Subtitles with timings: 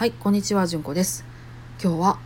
[0.00, 1.26] はい、こんにちは、じゅんこです。
[1.78, 2.18] 今日は、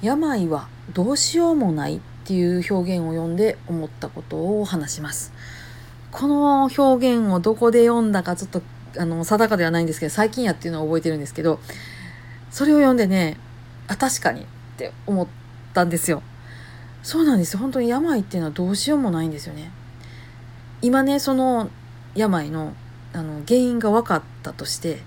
[0.00, 5.30] 病はどうしようもないっていう表現を読んで思ったことを話します。
[6.10, 8.62] この表現をどこで読んだかちょっと
[8.96, 11.60] あの定かではないんですけど、最近やっていうのは覚えてるんですけど、
[12.50, 13.36] それを読んでね、
[13.86, 14.44] あ、確かにっ
[14.78, 15.26] て思っ
[15.74, 16.22] たんですよ。
[17.02, 17.58] そうなんです。
[17.58, 19.70] 本当に病っていうのはどうしようもないんですよね。
[20.80, 21.68] 今ね、その
[22.14, 22.72] 病の
[23.12, 25.02] あの原因が分かったとして、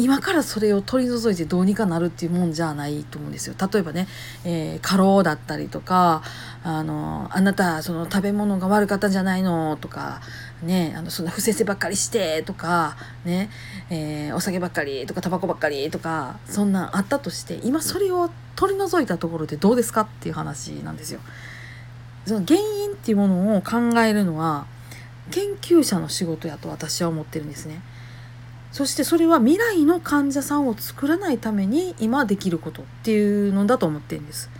[0.00, 3.54] 今からそれを取り除いてどうにかなるっていうもんじゃないと思うんですよ。
[3.72, 4.08] 例えばね、
[4.44, 6.22] えー過労だったりとか、
[6.64, 10.22] あの、あなた、その食べ物が悪かったんじゃないのとか、
[10.62, 13.50] ね、あの、そんな不正せばっかりしてとか、ね、
[13.90, 21.20] えーお酒ばっかりとか、タバコばっかりとか、そんなんあったとして、今それを取り除いたところでどうですかっていう話なんですよ。
[22.24, 24.66] その原因っていうものを考えるのは、
[25.30, 27.82] 研究者の仕事やと私は思ってるんですね。
[28.72, 34.50] そしてそれは未来の患者さんを作らないために今できることっていうのだと思ってるんです。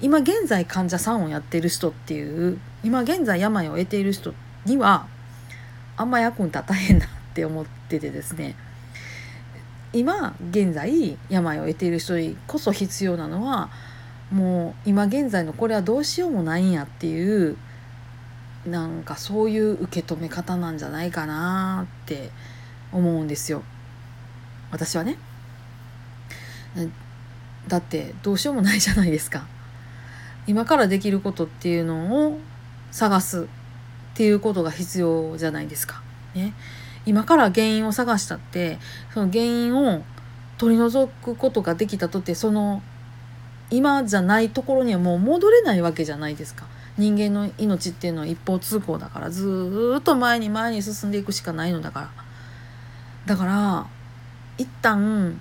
[0.00, 4.32] 今現在患者さんをやってる人っていう今現在病を得ている人
[4.64, 5.06] には
[5.96, 8.56] あんま役に立たへんなって思っててですね
[9.92, 13.68] 今現在病を得ている人にこそ必要なのは
[14.32, 17.58] もう今現在のこれはどうしようもないんやっていう
[18.64, 22.30] なんかそういう受け止め方なんじゃないかなって
[22.92, 23.62] 思うんですよ。
[24.70, 25.16] 私はね。
[27.68, 29.46] だってどうしようもないじゃないですか。
[30.46, 32.38] 今からできることっていうのを
[32.90, 33.46] 探すっ
[34.14, 36.02] ていうことが必要じゃないですか。
[36.34, 36.54] ね。
[37.06, 38.78] 今から原因を探したって
[39.14, 40.02] その原因を
[40.58, 42.82] 取り除くことができたとってその
[43.70, 46.66] 今じゃないところにはもう戻れないわけじゃないですか。
[46.98, 52.10] 人間の命っていうのは一方通行だからずっと前に前に進んでいくしかないのだから。
[53.26, 53.86] だから
[54.58, 55.40] 一旦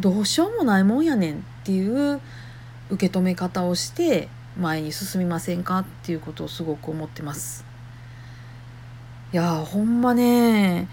[0.00, 2.20] どうしようもないもんやねんっていう
[2.90, 7.64] 受け止め方をして前に進みませんかっていうことをすごく思ってます。
[9.32, 10.88] いやほんまね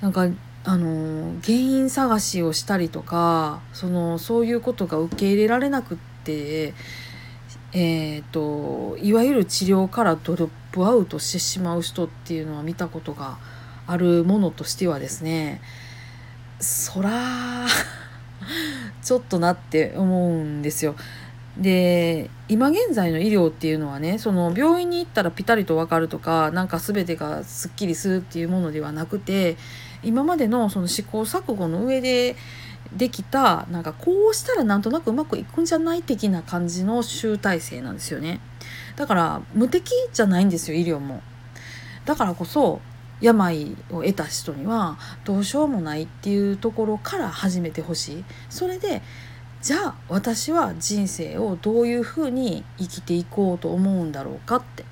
[0.00, 0.28] なんか
[0.64, 6.74] あの原因探しをしたりとかそのそういうことが受け入れられなくって
[7.72, 13.38] えー、といわゆる治療からドロップアウトしてしまう人っていうのは見たことが
[13.88, 15.60] あるものとしてはですね
[16.60, 17.66] そら
[19.02, 20.94] ちょっとなって思うんですよ。
[21.56, 29.56] で今現在の医療っていうのはねその病院に行ったらピタリと分かるとかなんか全てがすっきりするっていうものではなくて
[30.04, 32.36] 今までのその試行錯誤の上で
[32.92, 38.40] できたなんかこうしたらなんとなくうまくいくんじゃない的な感じの集大成なんですよね
[38.94, 41.22] だから無敵じゃないんですよ医療も
[42.04, 42.80] だからこそ
[43.20, 48.24] 病を得た人にはどうしようもないっていうところから始めてほしい。
[48.48, 49.02] それで
[49.60, 54.84] じゃあ私は人生をどういうふうに生きていこうと思うんだろうかって。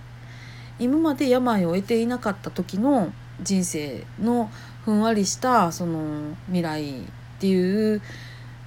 [0.79, 4.51] 今まで病を得ていなかった時の人生の
[4.85, 7.05] ふんわりしたその未来っ
[7.39, 8.03] ていう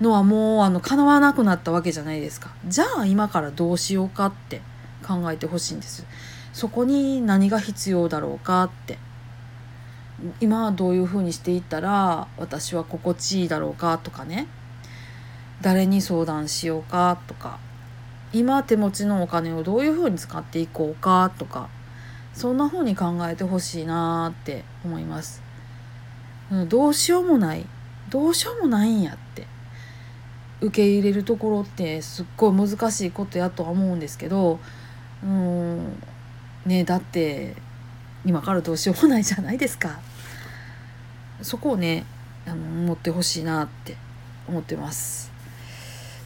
[0.01, 2.51] のはもうあの叶わなくなったわけじゃないですか。
[2.67, 4.61] じゃあ今からどうしようかって
[5.05, 6.05] 考えてほしいんです。
[6.53, 8.97] そこに何が必要だろうかって。
[10.41, 14.47] 今はどういうふうにしていったら私は心地いいだろうかとかね。
[15.61, 17.59] 誰に相談しようかとか。
[18.31, 21.69] 今手持ちのお金をどういうふうに使っていこうかとか。
[22.33, 25.41] そんなふうに考えてほしいなって思います、
[26.69, 27.65] どうしようもない。
[28.09, 29.45] どうしようもないんやって。
[30.61, 34.59] 受け入れるところってすっごい難しいことやとは思うんですけど
[35.23, 36.01] うん
[36.65, 37.55] ねだって
[38.25, 39.99] 今からどうしようもないじゃないですか。
[41.41, 42.05] そこをね
[42.45, 43.95] あの持ってほしいなって
[44.47, 45.31] 思ってます。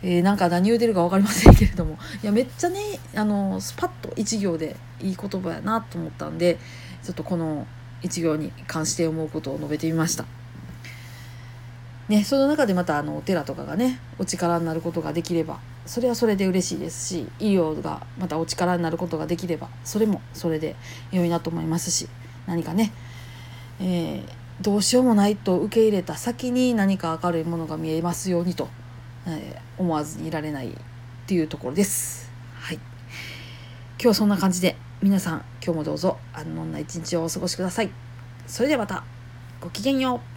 [0.01, 2.79] えーなんか何言うてるか分かりませんけれどもいやめっちゃね
[3.15, 6.59] あのスパッと一行でいい言葉やなと思ったんで
[7.03, 7.65] ちょっとこの
[8.01, 10.25] 一行に関して思うことを述べてみました。
[12.09, 20.75] ね、その中でまたあのお寺とかがねお力になることができればそれはそれで嬉しいですし医療がまたお力になることができればそれもそれで
[21.13, 22.09] 良いなと思いますし
[22.45, 22.91] 何かね、
[23.79, 28.69] えーどうしようもないと受け入れた先に何か明るいものが見えますようにと、
[29.27, 30.71] えー思わずにいられないっ
[31.25, 32.31] ていうところです。
[32.53, 32.83] はい、今
[33.97, 37.89] 日はそんな感じで皆さん今日もどうぞ安穏な一日をお過ごしください。
[38.45, 39.03] それではまた
[39.59, 40.32] ごきげんよう。